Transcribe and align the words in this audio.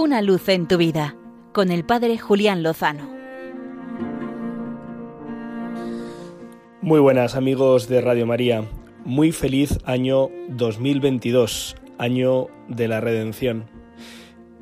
Una 0.00 0.22
luz 0.22 0.48
en 0.48 0.68
tu 0.68 0.76
vida 0.76 1.16
con 1.52 1.72
el 1.72 1.84
Padre 1.84 2.18
Julián 2.18 2.62
Lozano. 2.62 3.10
Muy 6.80 7.00
buenas 7.00 7.34
amigos 7.34 7.88
de 7.88 8.00
Radio 8.00 8.24
María. 8.24 8.64
Muy 9.04 9.32
feliz 9.32 9.80
año 9.84 10.28
2022, 10.50 11.74
año 11.98 12.46
de 12.68 12.86
la 12.86 13.00
redención. 13.00 13.64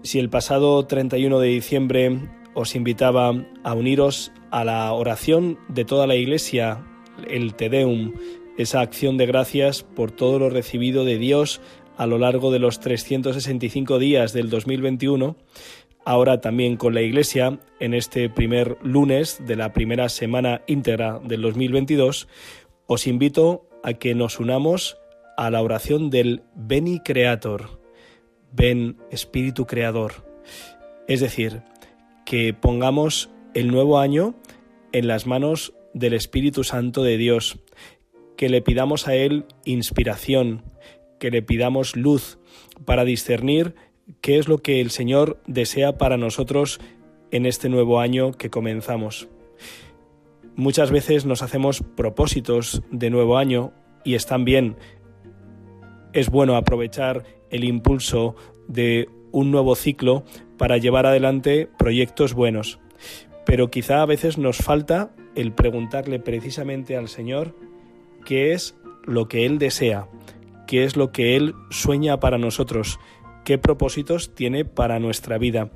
Si 0.02 0.18
el 0.18 0.30
pasado 0.30 0.86
31 0.86 1.38
de 1.38 1.48
diciembre 1.48 2.18
os 2.54 2.74
invitaba 2.74 3.34
a 3.62 3.74
uniros 3.74 4.32
a 4.50 4.64
la 4.64 4.90
oración 4.94 5.58
de 5.68 5.84
toda 5.84 6.06
la 6.06 6.14
Iglesia, 6.14 6.82
el 7.28 7.52
Te 7.52 7.68
Deum, 7.68 8.14
esa 8.56 8.80
acción 8.80 9.18
de 9.18 9.26
gracias 9.26 9.82
por 9.82 10.12
todo 10.12 10.38
lo 10.38 10.48
recibido 10.48 11.04
de 11.04 11.18
Dios 11.18 11.60
a 11.96 12.06
lo 12.06 12.18
largo 12.18 12.50
de 12.50 12.58
los 12.58 12.80
365 12.80 13.98
días 13.98 14.32
del 14.32 14.50
2021, 14.50 15.36
ahora 16.04 16.40
también 16.40 16.76
con 16.76 16.94
la 16.94 17.02
Iglesia, 17.02 17.58
en 17.80 17.94
este 17.94 18.28
primer 18.28 18.76
lunes 18.82 19.40
de 19.46 19.56
la 19.56 19.72
primera 19.72 20.08
semana 20.08 20.62
íntegra 20.66 21.20
del 21.24 21.42
2022, 21.42 22.28
os 22.86 23.06
invito 23.06 23.68
a 23.82 23.94
que 23.94 24.14
nos 24.14 24.38
unamos 24.38 24.98
a 25.36 25.50
la 25.50 25.62
oración 25.62 26.10
del 26.10 26.42
Beni 26.54 27.00
Creator, 27.00 27.80
Ven 28.52 28.96
Espíritu 29.10 29.66
Creador. 29.66 30.26
Es 31.08 31.20
decir, 31.20 31.62
que 32.24 32.54
pongamos 32.54 33.30
el 33.54 33.68
nuevo 33.68 33.98
año 33.98 34.34
en 34.92 35.08
las 35.08 35.26
manos 35.26 35.74
del 35.94 36.14
Espíritu 36.14 36.64
Santo 36.64 37.02
de 37.02 37.16
Dios, 37.16 37.58
que 38.36 38.48
le 38.48 38.62
pidamos 38.62 39.08
a 39.08 39.14
Él 39.14 39.44
inspiración, 39.64 40.62
que 41.18 41.30
le 41.30 41.42
pidamos 41.42 41.96
luz 41.96 42.38
para 42.84 43.04
discernir 43.04 43.74
qué 44.20 44.38
es 44.38 44.48
lo 44.48 44.58
que 44.58 44.80
el 44.80 44.90
Señor 44.90 45.40
desea 45.46 45.98
para 45.98 46.16
nosotros 46.16 46.80
en 47.30 47.46
este 47.46 47.68
nuevo 47.68 48.00
año 48.00 48.32
que 48.32 48.50
comenzamos. 48.50 49.28
Muchas 50.54 50.90
veces 50.90 51.26
nos 51.26 51.42
hacemos 51.42 51.82
propósitos 51.96 52.82
de 52.90 53.10
nuevo 53.10 53.36
año 53.36 53.72
y 54.04 54.14
están 54.14 54.44
bien. 54.44 54.76
Es 56.12 56.30
bueno 56.30 56.56
aprovechar 56.56 57.24
el 57.50 57.64
impulso 57.64 58.36
de 58.68 59.08
un 59.32 59.50
nuevo 59.50 59.74
ciclo 59.74 60.24
para 60.56 60.78
llevar 60.78 61.04
adelante 61.04 61.68
proyectos 61.78 62.32
buenos. 62.32 62.78
Pero 63.44 63.70
quizá 63.70 64.00
a 64.00 64.06
veces 64.06 64.38
nos 64.38 64.58
falta 64.58 65.10
el 65.34 65.52
preguntarle 65.52 66.18
precisamente 66.18 66.96
al 66.96 67.08
Señor 67.08 67.54
qué 68.24 68.52
es 68.52 68.76
lo 69.04 69.28
que 69.28 69.44
Él 69.44 69.58
desea, 69.58 70.08
qué 70.66 70.84
es 70.84 70.96
lo 70.96 71.12
que 71.12 71.36
Él 71.36 71.54
sueña 71.70 72.20
para 72.20 72.38
nosotros, 72.38 72.98
qué 73.44 73.58
propósitos 73.58 74.34
tiene 74.34 74.64
para 74.64 74.98
nuestra 74.98 75.38
vida. 75.38 75.70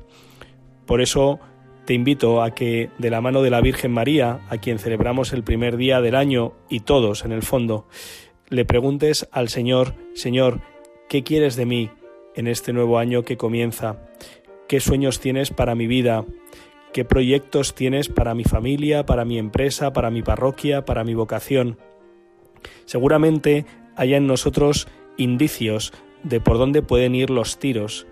Por 0.87 1.01
eso 1.01 1.39
te 1.87 1.95
invito 1.95 2.43
a 2.43 2.55
que 2.55 2.91
de 2.99 3.11
la 3.11 3.21
mano 3.21 3.43
de 3.43 3.51
la 3.51 3.61
Virgen 3.61 3.93
María, 3.93 4.41
a 4.49 4.59
quien 4.59 4.79
celebramos 4.79 5.33
el 5.33 5.45
primer 5.45 5.77
día 5.77 6.01
del 6.01 6.15
año 6.15 6.53
y 6.69 6.81
todos 6.81 7.25
en 7.25 7.33
el 7.33 7.43
fondo, 7.43 7.87
le 8.49 8.65
preguntes 8.65 9.29
al 9.33 9.49
Señor, 9.49 9.95
Señor, 10.15 10.61
¿qué 11.09 11.23
quieres 11.23 11.57
de 11.57 11.67
mí 11.67 11.91
en 12.35 12.49
este 12.49 12.73
nuevo 12.73 12.99
año 12.99 13.23
que 13.23 13.37
comienza? 13.37 14.09
¿Qué 14.69 14.81
sueños 14.81 15.21
tienes 15.21 15.51
para 15.51 15.75
mi 15.75 15.87
vida? 15.87 16.25
¿Qué 16.93 17.05
proyectos 17.05 17.75
tienes 17.75 18.09
para 18.09 18.35
mi 18.35 18.45
familia, 18.45 19.07
para 19.07 19.25
mi 19.25 19.39
empresa, 19.39 19.93
para 19.93 20.11
mi 20.11 20.23
parroquia, 20.23 20.85
para 20.85 21.05
mi 21.05 21.15
vocación? 21.15 21.79
Seguramente 22.85 23.65
haya 24.01 24.17
en 24.17 24.27
nosotros 24.27 24.89
indicios 25.19 25.93
de 26.23 26.41
por 26.41 26.57
dónde 26.57 26.81
pueden 26.81 27.15
ir 27.15 27.29
los 27.29 27.59
tiros. 27.59 28.07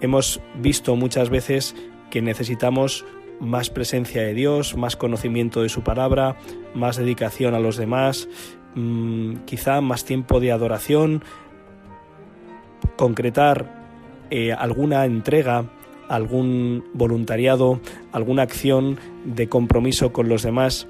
Hemos 0.00 0.40
visto 0.54 0.96
muchas 0.96 1.28
veces 1.28 1.76
que 2.10 2.22
necesitamos 2.22 3.04
más 3.38 3.68
presencia 3.68 4.22
de 4.22 4.32
Dios, 4.32 4.78
más 4.78 4.96
conocimiento 4.96 5.60
de 5.60 5.68
su 5.68 5.82
palabra, 5.82 6.38
más 6.74 6.96
dedicación 6.96 7.54
a 7.54 7.60
los 7.60 7.76
demás, 7.76 8.30
mm, 8.74 9.44
quizá 9.44 9.82
más 9.82 10.06
tiempo 10.06 10.40
de 10.40 10.52
adoración, 10.52 11.22
concretar 12.96 13.78
eh, 14.30 14.54
alguna 14.54 15.04
entrega, 15.04 15.66
algún 16.08 16.82
voluntariado, 16.94 17.78
alguna 18.12 18.42
acción 18.42 18.98
de 19.26 19.50
compromiso 19.50 20.14
con 20.14 20.30
los 20.30 20.42
demás. 20.42 20.88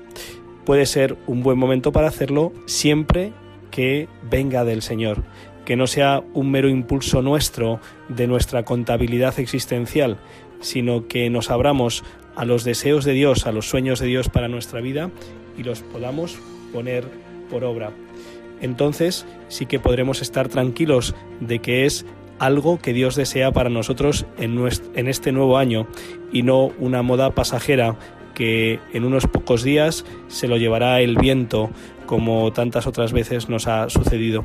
Puede 0.65 0.87
ser 0.87 1.17
un 1.27 1.43
buen 1.43 1.59
momento 1.59 1.91
para 1.91 2.07
hacerlo 2.07 2.53
siempre 2.67 3.33
que 3.71 4.09
venga 4.31 4.65
del 4.65 4.83
Señor, 4.83 5.23
que 5.65 5.77
no 5.77 5.87
sea 5.87 6.23
un 6.35 6.51
mero 6.51 6.69
impulso 6.69 7.23
nuestro 7.23 7.81
de 8.09 8.27
nuestra 8.27 8.65
contabilidad 8.65 9.39
existencial, 9.39 10.19
sino 10.61 11.07
que 11.07 11.31
nos 11.31 11.51
abramos 11.51 12.05
a 12.37 12.45
los 12.45 12.65
deseos 12.65 13.05
de 13.05 13.13
Dios, 13.13 13.47
a 13.47 13.53
los 13.53 13.69
sueños 13.69 14.01
de 14.01 14.07
Dios 14.07 14.29
para 14.29 14.49
nuestra 14.49 14.81
vida 14.81 15.11
y 15.57 15.63
los 15.63 15.83
podamos 15.83 16.39
poner 16.73 17.05
por 17.51 17.65
obra. 17.65 17.93
Entonces 18.61 19.27
sí 19.49 19.67
que 19.67 19.79
podremos 19.81 20.23
estar 20.23 20.49
tranquilos 20.49 21.15
de 21.41 21.61
que 21.61 21.87
es 21.87 22.05
algo 22.39 22.79
que 22.79 22.93
Dios 22.93 23.17
desea 23.17 23.53
para 23.53 23.69
nosotros 23.69 24.27
en, 24.39 24.59
este 25.09 25.33
nuevo 25.33 25.59
año 25.59 25.87
y 26.33 26.43
no 26.43 26.73
una 26.79 27.03
moda 27.03 27.31
pasajera 27.33 27.97
que 28.35 28.81
en 28.95 29.05
unos 29.05 29.27
pocos 29.27 29.63
días 29.63 30.07
se 30.29 30.49
lo 30.49 30.57
llevará 30.57 31.01
el 31.01 31.17
viento 31.17 31.71
como 32.11 32.53
tantas 32.53 32.89
otras 32.89 33.13
veces 33.13 33.49
nos 33.49 33.69
ha 33.69 33.89
sucedido. 33.89 34.43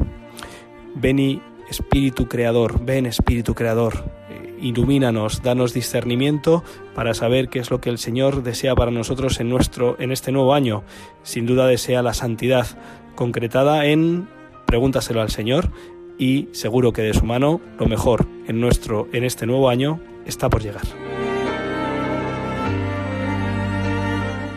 Ven 0.94 1.42
Espíritu 1.68 2.28
Creador, 2.28 2.86
ven 2.86 3.08
Espíritu 3.08 3.56
Creador, 3.56 4.06
eh, 4.30 4.56
ilumínanos, 4.62 5.42
danos 5.42 5.74
discernimiento 5.74 6.64
para 6.94 7.16
saber 7.16 7.50
qué 7.50 7.58
es 7.58 7.72
lo 7.72 7.82
que 7.82 7.90
el 7.90 7.98
Señor 7.98 8.44
desea 8.44 8.76
para 8.76 8.92
nosotros 8.92 9.40
en 9.40 9.50
nuestro 9.50 9.96
en 10.00 10.12
este 10.12 10.32
nuevo 10.32 10.54
año. 10.54 10.84
Sin 11.24 11.48
duda 11.48 11.66
desea 11.66 12.04
la 12.04 12.14
santidad 12.14 12.68
concretada 13.16 13.88
en 13.88 14.28
pregúntaselo 14.68 15.22
al 15.22 15.32
Señor 15.32 15.72
y 16.20 16.50
seguro 16.52 16.94
que 16.94 17.02
de 17.02 17.16
su 17.16 17.26
mano 17.26 17.62
lo 17.80 17.88
mejor 17.88 18.28
en 18.48 18.62
nuestro 18.62 19.08
en 19.12 19.24
este 19.24 19.48
nuevo 19.48 19.70
año 19.70 20.00
está 20.28 20.52
por 20.52 20.62
llegar. 20.62 20.84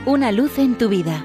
Una 0.05 0.31
luz 0.31 0.59
en 0.59 0.77
tu 0.77 0.91
vida 0.91 1.25